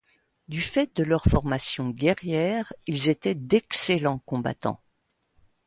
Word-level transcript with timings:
Du 0.47 0.63
fait 0.63 0.95
de 0.95 1.03
leur 1.03 1.25
formation 1.25 1.91
guerrière, 1.91 2.73
ils 2.87 3.07
étaient 3.09 3.35
d’excellents 3.35 4.17
combattants. 4.25 4.81